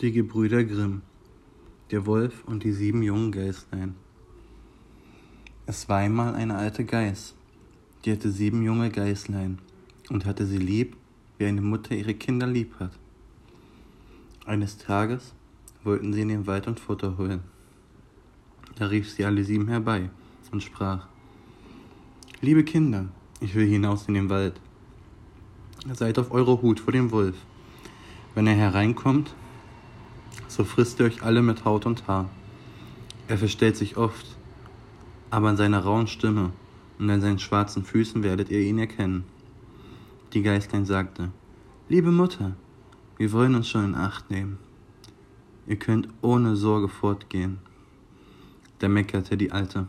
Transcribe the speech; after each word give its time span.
Die 0.00 0.12
Gebrüder 0.12 0.64
Grimm 0.64 1.02
Der 1.90 2.06
Wolf 2.06 2.44
und 2.46 2.64
die 2.64 2.72
sieben 2.72 3.02
jungen 3.02 3.32
Geißlein 3.32 3.96
Es 5.66 5.90
war 5.90 5.98
einmal 5.98 6.34
eine 6.34 6.56
alte 6.56 6.86
Geiß, 6.86 7.34
die 8.02 8.12
hatte 8.12 8.30
sieben 8.30 8.62
junge 8.62 8.88
Geißlein 8.88 9.58
und 10.08 10.24
hatte 10.24 10.46
sie 10.46 10.56
lieb, 10.56 10.96
wie 11.36 11.44
eine 11.44 11.60
Mutter 11.60 11.94
ihre 11.94 12.14
Kinder 12.14 12.46
lieb 12.46 12.76
hat. 12.80 12.92
Eines 14.46 14.78
Tages 14.78 15.34
wollten 15.84 16.14
sie 16.14 16.22
in 16.22 16.28
den 16.28 16.46
Wald 16.46 16.66
und 16.66 16.80
Futter 16.80 17.18
holen. 17.18 17.42
Da 18.76 18.86
rief 18.86 19.10
sie 19.10 19.26
alle 19.26 19.44
sieben 19.44 19.68
herbei 19.68 20.08
und 20.50 20.62
sprach, 20.62 21.08
Liebe 22.40 22.64
Kinder, 22.64 23.08
ich 23.40 23.54
will 23.54 23.66
hinaus 23.66 24.08
in 24.08 24.14
den 24.14 24.30
Wald. 24.30 24.58
Seid 25.92 26.18
auf 26.18 26.30
eure 26.30 26.62
Hut 26.62 26.80
vor 26.80 26.94
dem 26.94 27.10
Wolf. 27.10 27.36
Wenn 28.34 28.46
er 28.46 28.54
hereinkommt, 28.54 29.34
so 30.50 30.64
frisst 30.64 30.98
ihr 30.98 31.06
euch 31.06 31.22
alle 31.22 31.42
mit 31.42 31.64
Haut 31.64 31.86
und 31.86 32.08
Haar. 32.08 32.28
Er 33.28 33.38
verstellt 33.38 33.76
sich 33.76 33.96
oft, 33.96 34.26
aber 35.30 35.48
an 35.48 35.56
seiner 35.56 35.78
rauen 35.78 36.08
Stimme 36.08 36.50
und 36.98 37.08
an 37.08 37.20
seinen 37.20 37.38
schwarzen 37.38 37.84
Füßen 37.84 38.24
werdet 38.24 38.50
ihr 38.50 38.58
ihn 38.60 38.80
erkennen. 38.80 39.22
Die 40.32 40.42
Geistlein 40.42 40.86
sagte, 40.86 41.30
Liebe 41.88 42.10
Mutter, 42.10 42.56
wir 43.16 43.30
wollen 43.30 43.54
uns 43.54 43.68
schon 43.68 43.84
in 43.84 43.94
Acht 43.94 44.28
nehmen. 44.30 44.58
Ihr 45.68 45.76
könnt 45.76 46.08
ohne 46.20 46.56
Sorge 46.56 46.88
fortgehen. 46.88 47.58
Da 48.80 48.88
meckerte 48.88 49.36
die 49.36 49.52
Alte 49.52 49.86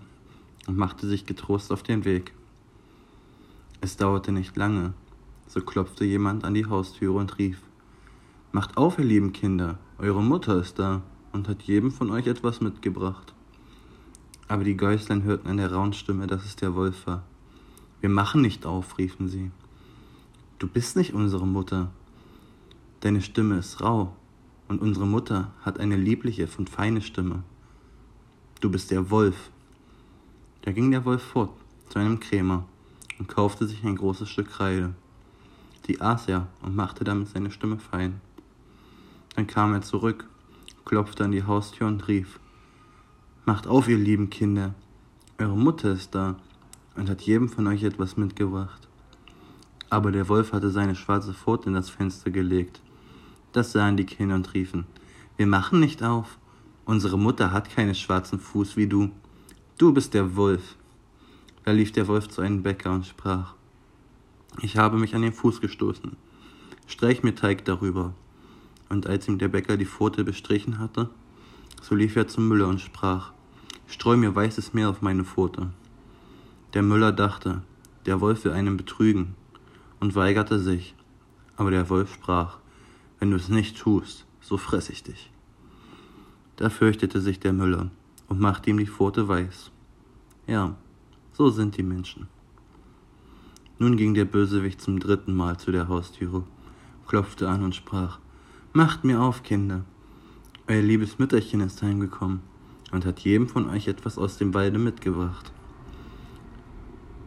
und 0.67 0.77
machte 0.77 1.07
sich 1.07 1.25
getrost 1.25 1.71
auf 1.71 1.81
den 1.81 2.05
Weg. 2.05 2.33
Es 3.81 3.97
dauerte 3.97 4.31
nicht 4.31 4.55
lange, 4.55 4.93
so 5.47 5.59
klopfte 5.59 6.05
jemand 6.05 6.43
an 6.43 6.53
die 6.53 6.67
Haustüre 6.67 7.13
und 7.13 7.39
rief, 7.39 7.57
Macht 8.53 8.75
auf, 8.75 8.99
ihr 8.99 9.05
lieben 9.05 9.31
Kinder, 9.31 9.79
eure 9.97 10.21
Mutter 10.21 10.59
ist 10.59 10.77
da 10.77 11.03
und 11.31 11.47
hat 11.47 11.61
jedem 11.63 11.89
von 11.89 12.11
euch 12.11 12.27
etwas 12.27 12.59
mitgebracht. 12.59 13.33
Aber 14.49 14.65
die 14.65 14.75
Geißlein 14.75 15.23
hörten 15.23 15.47
an 15.47 15.55
der 15.55 15.71
rauen 15.71 15.93
Stimme, 15.93 16.27
dass 16.27 16.43
es 16.43 16.57
der 16.57 16.75
Wolf 16.75 17.07
war. 17.07 17.23
Wir 18.01 18.09
machen 18.09 18.41
nicht 18.41 18.65
auf, 18.65 18.97
riefen 18.97 19.29
sie. 19.29 19.51
Du 20.59 20.67
bist 20.67 20.97
nicht 20.97 21.13
unsere 21.13 21.47
Mutter. 21.47 21.91
Deine 22.99 23.21
Stimme 23.21 23.57
ist 23.57 23.79
rau 23.79 24.17
und 24.67 24.81
unsere 24.81 25.07
Mutter 25.07 25.53
hat 25.61 25.79
eine 25.79 25.95
liebliche 25.95 26.49
und 26.57 26.69
feine 26.69 27.01
Stimme. 27.01 27.43
Du 28.59 28.69
bist 28.69 28.91
der 28.91 29.09
Wolf. 29.09 29.49
Da 30.63 30.73
ging 30.73 30.91
der 30.91 31.05
Wolf 31.05 31.23
fort 31.23 31.53
zu 31.87 31.99
einem 31.99 32.19
Krämer 32.19 32.65
und 33.17 33.29
kaufte 33.29 33.65
sich 33.65 33.81
ein 33.85 33.95
großes 33.95 34.27
Stück 34.27 34.49
Kreide. 34.49 34.93
Die 35.87 36.01
aß 36.01 36.27
er 36.27 36.47
und 36.61 36.75
machte 36.75 37.05
damit 37.05 37.29
seine 37.29 37.49
Stimme 37.49 37.79
fein. 37.79 38.19
Dann 39.35 39.47
kam 39.47 39.73
er 39.73 39.81
zurück, 39.81 40.27
klopfte 40.85 41.23
an 41.23 41.31
die 41.31 41.43
Haustür 41.43 41.87
und 41.87 42.07
rief, 42.07 42.39
Macht 43.45 43.65
auf, 43.65 43.87
ihr 43.87 43.97
lieben 43.97 44.29
Kinder, 44.29 44.75
eure 45.37 45.57
Mutter 45.57 45.93
ist 45.93 46.13
da 46.13 46.35
und 46.95 47.09
hat 47.09 47.21
jedem 47.21 47.49
von 47.49 47.65
euch 47.67 47.83
etwas 47.83 48.17
mitgebracht. 48.17 48.87
Aber 49.89 50.11
der 50.11 50.29
Wolf 50.29 50.53
hatte 50.53 50.69
seine 50.69 50.95
schwarze 50.95 51.33
Pfote 51.33 51.69
in 51.69 51.73
das 51.73 51.89
Fenster 51.89 52.29
gelegt. 52.29 52.81
Das 53.51 53.71
sahen 53.71 53.97
die 53.97 54.05
Kinder 54.05 54.35
und 54.35 54.53
riefen, 54.53 54.85
Wir 55.37 55.47
machen 55.47 55.79
nicht 55.79 56.03
auf. 56.03 56.37
Unsere 56.85 57.17
Mutter 57.17 57.51
hat 57.51 57.69
keinen 57.69 57.95
schwarzen 57.95 58.39
Fuß 58.39 58.77
wie 58.77 58.87
du. 58.87 59.11
Du 59.77 59.93
bist 59.93 60.13
der 60.13 60.35
Wolf. 60.35 60.75
Da 61.63 61.71
lief 61.71 61.91
der 61.91 62.07
Wolf 62.07 62.27
zu 62.27 62.41
einem 62.41 62.63
Bäcker 62.63 62.91
und 62.91 63.05
sprach, 63.05 63.55
Ich 64.61 64.77
habe 64.77 64.97
mich 64.97 65.15
an 65.15 65.21
den 65.21 65.33
Fuß 65.33 65.61
gestoßen. 65.61 66.15
Streich 66.85 67.23
mir 67.23 67.33
Teig 67.33 67.65
darüber 67.65 68.13
und 68.91 69.07
als 69.07 69.27
ihm 69.27 69.39
der 69.39 69.47
Bäcker 69.47 69.77
die 69.77 69.85
Pfote 69.85 70.23
bestrichen 70.23 70.77
hatte, 70.77 71.09
so 71.81 71.95
lief 71.95 72.15
er 72.15 72.27
zum 72.27 72.47
Müller 72.47 72.67
und 72.67 72.81
sprach, 72.81 73.31
Streu 73.87 74.15
mir 74.15 74.35
weißes 74.35 74.73
Mehl 74.73 74.85
auf 74.85 75.01
meine 75.01 75.23
Pfote. 75.23 75.71
Der 76.73 76.83
Müller 76.83 77.11
dachte, 77.11 77.61
der 78.05 78.21
Wolf 78.21 78.45
will 78.45 78.51
einen 78.51 78.77
betrügen, 78.77 79.35
und 80.01 80.15
weigerte 80.15 80.59
sich. 80.59 80.95
Aber 81.55 81.71
der 81.71 81.89
Wolf 81.89 82.13
sprach, 82.13 82.57
wenn 83.19 83.31
du 83.31 83.37
es 83.37 83.47
nicht 83.47 83.77
tust, 83.77 84.25
so 84.41 84.57
fress 84.57 84.89
ich 84.89 85.03
dich. 85.03 85.31
Da 86.57 86.69
fürchtete 86.69 87.21
sich 87.21 87.39
der 87.39 87.53
Müller 87.53 87.91
und 88.27 88.39
machte 88.39 88.69
ihm 88.69 88.77
die 88.77 88.87
Pfote 88.87 89.27
weiß. 89.27 89.71
Ja, 90.47 90.75
so 91.33 91.49
sind 91.49 91.77
die 91.77 91.83
Menschen. 91.83 92.27
Nun 93.77 93.95
ging 93.95 94.13
der 94.13 94.25
Bösewicht 94.25 94.81
zum 94.81 94.99
dritten 94.99 95.35
Mal 95.35 95.57
zu 95.57 95.71
der 95.71 95.87
Haustüre, 95.87 96.43
klopfte 97.07 97.47
an 97.47 97.63
und 97.63 97.75
sprach, 97.75 98.19
Macht 98.73 99.03
mir 99.03 99.19
auf, 99.21 99.43
Kinder. 99.43 99.83
Euer 100.65 100.81
liebes 100.81 101.19
Mütterchen 101.19 101.59
ist 101.59 101.81
heimgekommen 101.81 102.39
und 102.93 103.05
hat 103.05 103.19
jedem 103.19 103.49
von 103.49 103.69
euch 103.69 103.89
etwas 103.89 104.17
aus 104.17 104.37
dem 104.37 104.53
Walde 104.53 104.79
mitgebracht. 104.79 105.51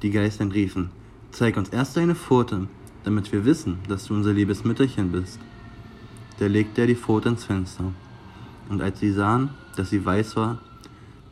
Die 0.01 0.11
Geister 0.11 0.51
riefen, 0.51 0.89
zeig 1.33 1.59
uns 1.59 1.69
erst 1.69 1.99
deine 1.99 2.15
Pfote, 2.15 2.67
damit 3.03 3.31
wir 3.31 3.45
wissen, 3.45 3.81
dass 3.89 4.07
du 4.07 4.15
unser 4.15 4.33
liebes 4.33 4.65
Mütterchen 4.65 5.13
bist. 5.13 5.39
Da 6.39 6.47
legte 6.47 6.81
er 6.81 6.87
die 6.87 6.97
Pfote 6.97 7.29
ins 7.29 7.45
Fenster, 7.45 7.93
und 8.71 8.81
als 8.81 9.01
sie 9.01 9.13
sahen, 9.13 9.51
dass 9.77 9.91
sie 9.91 10.03
weiß 10.03 10.37
war, 10.37 10.63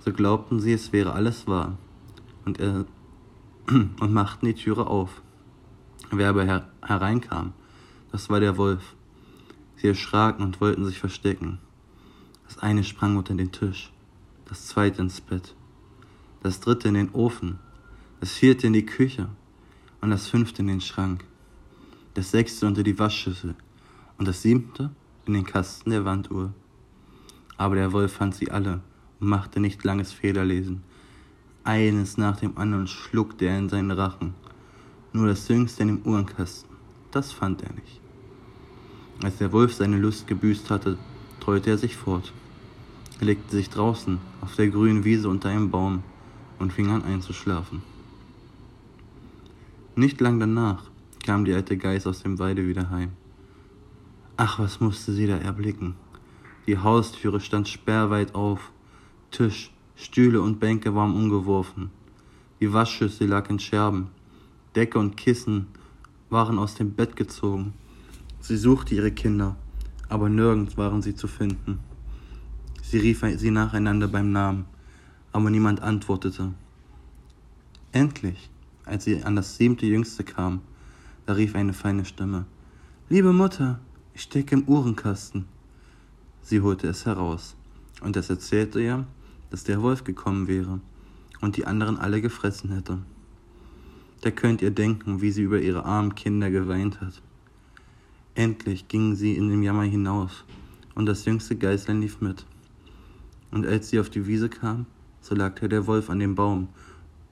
so 0.05 0.13
glaubten 0.13 0.61
sie, 0.61 0.75
es 0.75 0.93
wäre 0.93 1.15
alles 1.15 1.47
wahr, 1.47 1.79
und, 2.45 2.61
er, 2.61 2.85
und 3.71 4.13
machten 4.13 4.45
die 4.45 4.55
Türe 4.55 4.87
auf. 4.87 5.23
Wer 6.11 6.29
aber 6.29 6.45
her 6.45 6.69
hereinkam, 6.83 7.55
das 8.11 8.29
war 8.29 8.41
der 8.41 8.59
Wolf, 8.59 8.95
Sie 9.83 9.89
erschraken 9.89 10.45
und 10.45 10.61
wollten 10.61 10.85
sich 10.85 11.01
verstecken. 11.01 11.59
Das 12.47 12.57
eine 12.59 12.85
sprang 12.85 13.17
unter 13.17 13.35
den 13.35 13.51
Tisch, 13.51 13.91
das 14.45 14.69
zweite 14.69 15.03
ins 15.03 15.21
Bett, 15.21 15.57
das 16.41 16.61
dritte 16.61 16.87
in 16.87 16.95
den 16.95 17.11
Ofen, 17.11 17.59
das 18.21 18.31
vierte 18.31 18.69
in 18.69 18.75
die 18.75 18.87
Küche 18.87 19.29
und 20.01 20.11
das 20.11 20.29
fünfte 20.29 20.63
in 20.63 20.69
den 20.69 20.81
Schrank, 20.81 21.25
das 22.15 22.31
sechste 22.31 22.69
unter 22.69 22.85
die 22.85 22.97
Waschschüssel 22.97 23.57
und 24.19 24.29
das 24.29 24.43
siebte 24.43 24.93
in 25.27 25.35
den 25.35 25.45
Kasten 25.45 25.91
der 25.91 26.05
Wanduhr. 26.05 26.55
Aber 27.57 27.75
der 27.75 27.93
Wolf 27.93 28.13
fand 28.13 28.37
sie 28.37 28.53
alle 28.53 28.83
und 29.19 29.27
machte 29.27 29.59
nicht 29.59 29.83
langes 29.83 30.13
Federlesen. 30.13 30.85
Eines 31.65 32.17
nach 32.17 32.37
dem 32.37 32.57
anderen 32.57 32.87
schluckte 32.87 33.47
er 33.47 33.59
in 33.59 33.69
seinen 33.69 33.91
Rachen. 33.91 34.35
Nur 35.13 35.27
das 35.27 35.49
jüngste 35.49 35.83
in 35.83 35.89
dem 35.89 36.03
Uhrenkasten, 36.05 36.71
das 37.11 37.33
fand 37.33 37.65
er 37.65 37.73
nicht. 37.73 38.01
Als 39.23 39.39
der 39.39 39.53
Wolf 39.53 39.75
seine 39.75 39.99
Lust 39.99 40.27
gebüßt 40.27 40.71
hatte, 40.71 40.99
treute 41.41 41.71
er 41.71 41.79
sich 41.79 41.97
fort. 41.97 42.33
Er 43.21 43.27
legte 43.27 43.55
sich 43.55 43.71
draußen 43.71 44.19
auf 44.41 44.57
der 44.57 44.69
grünen 44.69 45.05
Wiese 45.05 45.29
unter 45.29 45.49
einem 45.49 45.71
Baum 45.71 46.03
und 46.59 46.73
fing 46.73 46.91
an 46.91 47.05
einzuschlafen. 47.05 47.83
Nicht 49.95 50.21
lang 50.21 50.41
danach 50.41 50.91
kam 51.25 51.45
die 51.45 51.53
alte 51.53 51.77
Geiß 51.77 52.07
aus 52.07 52.23
dem 52.23 52.39
Weide 52.39 52.67
wieder 52.67 52.91
heim. 52.91 53.13
Ach, 54.37 54.59
was 54.59 54.81
musste 54.81 55.13
sie 55.13 55.27
da 55.27 55.37
erblicken? 55.37 55.95
Die 56.67 56.79
Haustüre 56.79 57.41
stand 57.41 57.69
sperrweit 57.69 58.35
auf, 58.35 58.73
Tisch, 59.31 59.73
Stühle 59.95 60.41
und 60.41 60.59
Bänke 60.59 60.95
waren 60.95 61.15
umgeworfen, 61.15 61.91
die 62.61 62.73
Waschschüssel 62.73 63.29
lag 63.29 63.51
in 63.51 63.59
Scherben, 63.59 64.09
Decke 64.75 64.99
und 64.99 65.17
Kissen 65.17 65.67
waren 66.31 66.59
aus 66.59 66.75
dem 66.75 66.93
Bett 66.93 67.15
gezogen 67.15 67.75
Sie 68.43 68.57
suchte 68.57 68.97
ihre 68.97 69.13
Kinder, 69.13 69.55
aber 70.09 70.29
nirgends 70.29 70.77
waren 70.77 71.01
sie 71.01 71.15
zu 71.15 71.29
finden. 71.29 71.79
Sie 72.83 72.99
rief 72.99 73.25
sie 73.37 73.53
nacheinander 73.53 74.09
beim 74.09 74.33
Namen, 74.33 74.65
aber 75.31 75.49
niemand 75.49 75.81
antwortete. 75.81 76.53
Endlich, 77.93 78.51
als 78.85 79.05
sie 79.05 79.23
an 79.23 79.37
das 79.37 79.57
siebte 79.57 79.87
Jüngste 79.87 80.25
kam, 80.25 80.61
da 81.25 81.35
rief 81.35 81.55
eine 81.55 81.73
feine 81.73 82.05
Stimme. 82.05 82.47
Liebe 83.09 83.33
Mutter, 83.33 83.79
ich 84.13 84.23
stecke 84.23 84.57
im 84.57 84.65
Uhrenkasten. 84.65 85.45
Sie 86.43 86.63
holte 86.63 86.89
es 86.89 87.07
heraus, 87.07 87.55
und 88.01 88.17
es 88.17 88.29
erzählte 88.29 88.81
ihr, 88.81 89.07
dass 89.51 89.63
der 89.63 89.83
Wolf 89.83 90.03
gekommen 90.03 90.49
wäre 90.49 90.81
und 91.41 91.57
die 91.57 91.67
anderen 91.69 91.97
alle 91.97 92.21
gefressen 92.21 92.73
hätte. 92.73 92.99
Da 94.23 94.33
könnt 94.33 94.63
ihr 94.63 94.73
denken, 94.73 95.21
wie 95.21 95.31
sie 95.31 95.43
über 95.43 95.61
ihre 95.61 95.85
armen 95.85 96.17
Kinder 96.17 96.51
geweint 96.51 97.01
hat. 97.01 97.23
Endlich 98.35 98.89
gingen 98.89 99.15
sie 99.15 99.37
in 99.37 99.49
den 99.51 99.63
Jammer 99.63 99.83
hinaus, 99.83 100.45
und 100.95 101.07
das 101.07 101.25
jüngste 101.25 101.57
Geißlein 101.57 102.01
lief 102.01 102.21
mit. 102.21 102.47
Und 103.51 103.67
als 103.67 103.91
sie 103.91 104.01
auf 104.01 104.09
die 104.09 104.27
Wiese 104.27 104.49
kam, 104.49 104.87
so 105.21 105.35
lag 105.35 105.55
der 105.55 105.87
Wolf 105.87 106.09
an 106.09 106.19
dem 106.19 106.35
Baum 106.35 106.69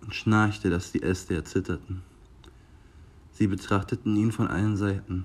und 0.02 0.14
schnarchte, 0.14 0.68
dass 0.68 0.92
die 0.92 1.02
Äste 1.02 1.34
erzitterten. 1.34 2.02
Sie 3.32 3.46
betrachteten 3.46 4.14
ihn 4.16 4.32
von 4.32 4.48
allen 4.48 4.76
Seiten 4.76 5.24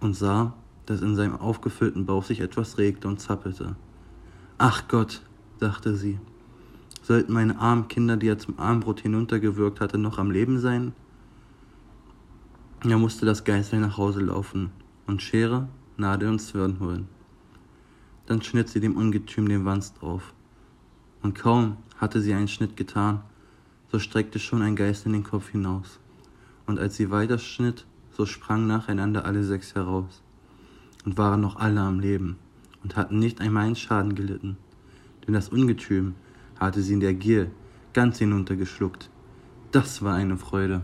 und 0.00 0.14
sah, 0.14 0.54
dass 0.86 1.00
in 1.00 1.16
seinem 1.16 1.36
aufgefüllten 1.36 2.06
Bauch 2.06 2.22
sich 2.22 2.40
etwas 2.40 2.78
regte 2.78 3.08
und 3.08 3.20
zappelte. 3.20 3.74
Ach 4.58 4.86
Gott, 4.86 5.22
dachte 5.58 5.96
sie, 5.96 6.20
sollten 7.02 7.32
meine 7.32 7.58
armen 7.58 7.88
Kinder, 7.88 8.16
die 8.16 8.28
er 8.28 8.38
zum 8.38 8.58
Armbrot 8.58 9.00
hinuntergewürgt 9.00 9.80
hatte, 9.80 9.98
noch 9.98 10.18
am 10.18 10.30
Leben 10.30 10.60
sein? 10.60 10.92
Er 12.84 12.98
musste 12.98 13.26
das 13.26 13.42
Geißlein 13.42 13.80
nach 13.80 13.96
Hause 13.96 14.20
laufen 14.20 14.70
und 15.06 15.22
Schere, 15.22 15.68
Nadel 15.96 16.28
und 16.28 16.38
Zwirn 16.38 16.78
holen. 16.78 17.08
Dann 18.26 18.42
schnitt 18.42 18.68
sie 18.68 18.80
dem 18.80 18.96
Ungetüm 18.96 19.48
den 19.48 19.64
Wanst 19.64 20.02
auf. 20.02 20.34
Und 21.22 21.34
kaum 21.34 21.78
hatte 21.96 22.20
sie 22.20 22.34
einen 22.34 22.48
Schnitt 22.48 22.76
getan, 22.76 23.22
so 23.90 23.98
streckte 23.98 24.38
schon 24.38 24.62
ein 24.62 24.76
Geist 24.76 25.06
in 25.06 25.14
den 25.14 25.24
Kopf 25.24 25.48
hinaus. 25.48 25.98
Und 26.66 26.78
als 26.78 26.96
sie 26.96 27.10
weiter 27.10 27.38
schnitt, 27.38 27.86
so 28.12 28.26
sprangen 28.26 28.66
nacheinander 28.66 29.24
alle 29.24 29.42
sechs 29.42 29.74
heraus 29.74 30.22
und 31.04 31.16
waren 31.16 31.40
noch 31.40 31.56
alle 31.56 31.80
am 31.80 31.98
Leben 31.98 32.36
und 32.82 32.96
hatten 32.96 33.18
nicht 33.18 33.40
einmal 33.40 33.64
einen 33.64 33.76
Schaden 33.76 34.14
gelitten. 34.14 34.58
Denn 35.26 35.34
das 35.34 35.48
Ungetüm 35.48 36.14
hatte 36.60 36.82
sie 36.82 36.92
in 36.92 37.00
der 37.00 37.14
Gier 37.14 37.50
ganz 37.94 38.18
hinuntergeschluckt. 38.18 39.10
Das 39.72 40.02
war 40.02 40.14
eine 40.14 40.36
Freude. 40.36 40.82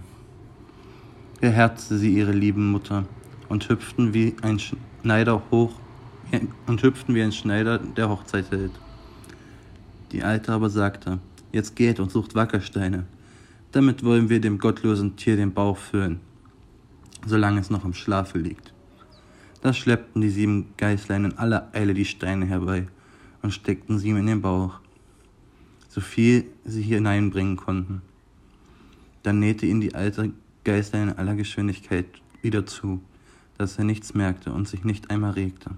Beherzte 1.42 1.98
sie 1.98 2.14
ihre 2.14 2.30
lieben 2.30 2.70
Mutter 2.70 3.04
und 3.48 3.68
hüpften 3.68 4.14
wie 4.14 4.36
ein 4.42 4.60
Schneider 4.60 5.42
hoch 5.50 5.74
und 6.68 6.80
hüpften 6.84 7.16
wie 7.16 7.22
ein 7.22 7.32
Schneider, 7.32 7.80
der 7.80 8.08
Hochzeit 8.08 8.52
hält. 8.52 8.70
Die 10.12 10.22
Alte 10.22 10.52
aber 10.52 10.70
sagte, 10.70 11.18
jetzt 11.50 11.74
geht 11.74 11.98
und 11.98 12.12
sucht 12.12 12.36
Wackersteine, 12.36 13.06
damit 13.72 14.04
wollen 14.04 14.28
wir 14.28 14.40
dem 14.40 14.60
gottlosen 14.60 15.16
Tier 15.16 15.34
den 15.34 15.52
Bauch 15.52 15.78
füllen, 15.78 16.20
solange 17.26 17.58
es 17.60 17.70
noch 17.70 17.84
im 17.84 17.92
Schlafe 17.92 18.38
liegt. 18.38 18.72
Da 19.62 19.72
schleppten 19.72 20.22
die 20.22 20.30
sieben 20.30 20.66
Geißlein 20.76 21.24
in 21.24 21.38
aller 21.38 21.70
Eile 21.72 21.92
die 21.92 22.04
Steine 22.04 22.46
herbei 22.46 22.86
und 23.42 23.52
steckten 23.52 23.98
sie 23.98 24.10
ihm 24.10 24.16
in 24.16 24.26
den 24.28 24.42
Bauch, 24.42 24.78
so 25.88 26.00
viel 26.00 26.44
sie 26.64 26.82
hineinbringen 26.82 27.56
konnten. 27.56 28.00
Dann 29.24 29.40
nähte 29.40 29.66
ihn 29.66 29.80
die 29.80 29.96
alte 29.96 30.30
Geißlein 30.64 31.08
in 31.08 31.18
aller 31.18 31.34
Geschwindigkeit 31.34 32.06
wieder 32.40 32.64
zu, 32.66 33.00
dass 33.58 33.78
er 33.78 33.84
nichts 33.84 34.14
merkte 34.14 34.52
und 34.52 34.68
sich 34.68 34.84
nicht 34.84 35.10
einmal 35.10 35.32
regte. 35.32 35.72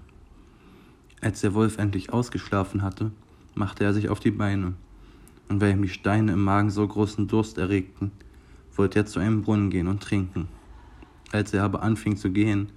Als 1.21 1.41
der 1.41 1.55
Wolf 1.55 1.79
endlich 1.79 2.13
ausgeschlafen 2.13 2.83
hatte, 2.83 3.11
machte 3.55 3.83
er 3.83 3.93
sich 3.93 4.09
auf 4.09 4.19
die 4.19 4.31
Beine, 4.31 4.73
und 5.49 5.59
weil 5.59 5.71
ihm 5.71 5.81
die 5.81 5.89
Steine 5.89 6.33
im 6.33 6.43
Magen 6.43 6.69
so 6.69 6.87
großen 6.87 7.27
Durst 7.27 7.57
erregten, 7.57 8.11
wollte 8.75 8.99
er 8.99 9.05
zu 9.05 9.19
einem 9.19 9.41
Brunnen 9.41 9.71
gehen 9.71 9.87
und 9.87 10.03
trinken. 10.03 10.47
Als 11.31 11.53
er 11.53 11.63
aber 11.63 11.81
anfing 11.81 12.15
zu 12.17 12.29
gehen 12.29 12.69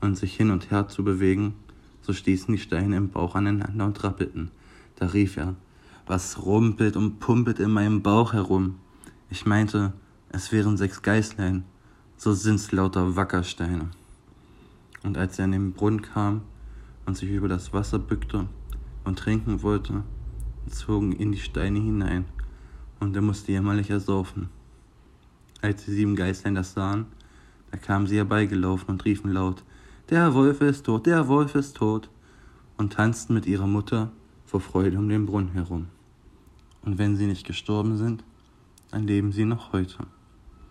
und 0.00 0.16
sich 0.16 0.34
hin 0.34 0.50
und 0.50 0.70
her 0.70 0.88
zu 0.88 1.04
bewegen, 1.04 1.54
so 2.00 2.12
stießen 2.12 2.54
die 2.54 2.60
Steine 2.60 2.96
im 2.96 3.10
Bauch 3.10 3.34
aneinander 3.34 3.84
und 3.84 4.02
rappelten. 4.02 4.50
Da 4.96 5.06
rief 5.06 5.36
er, 5.36 5.56
was 6.06 6.44
rumpelt 6.44 6.96
und 6.96 7.18
pumpelt 7.20 7.58
in 7.58 7.70
meinem 7.70 8.02
Bauch 8.02 8.32
herum? 8.32 8.76
Ich 9.30 9.46
meinte, 9.46 9.92
es 10.34 10.50
wären 10.50 10.76
sechs 10.76 11.00
Geißlein, 11.00 11.62
so 12.16 12.32
sind's 12.32 12.72
lauter 12.72 13.14
Wackersteine. 13.14 13.90
Und 15.04 15.16
als 15.16 15.38
er 15.38 15.44
an 15.44 15.52
den 15.52 15.72
Brunnen 15.72 16.02
kam 16.02 16.42
und 17.06 17.16
sich 17.16 17.30
über 17.30 17.46
das 17.46 17.72
Wasser 17.72 18.00
bückte 18.00 18.48
und 19.04 19.16
trinken 19.16 19.62
wollte, 19.62 20.02
zogen 20.68 21.12
ihn 21.12 21.30
die 21.30 21.38
Steine 21.38 21.78
hinein, 21.78 22.24
und 22.98 23.14
er 23.14 23.22
musste 23.22 23.52
jämmerlich 23.52 23.90
ersaufen. 23.90 24.48
Als 25.62 25.84
die 25.84 25.92
sieben 25.92 26.16
Geißlein 26.16 26.56
das 26.56 26.72
sahen, 26.72 27.06
da 27.70 27.76
kamen 27.76 28.08
sie 28.08 28.16
herbeigelaufen 28.16 28.88
und 28.88 29.04
riefen 29.04 29.30
laut, 29.30 29.62
der 30.10 30.34
Wolf 30.34 30.60
ist 30.62 30.86
tot, 30.86 31.06
der 31.06 31.28
Wolf 31.28 31.54
ist 31.54 31.76
tot, 31.76 32.10
und 32.76 32.94
tanzten 32.94 33.34
mit 33.34 33.46
ihrer 33.46 33.68
Mutter 33.68 34.10
vor 34.46 34.60
Freude 34.60 34.98
um 34.98 35.08
den 35.08 35.26
Brunnen 35.26 35.52
herum. 35.52 35.86
Und 36.82 36.98
wenn 36.98 37.14
sie 37.14 37.26
nicht 37.26 37.46
gestorben 37.46 37.96
sind, 37.96 38.24
dann 38.90 39.06
leben 39.06 39.30
sie 39.30 39.44
noch 39.44 39.72
heute. 39.72 39.98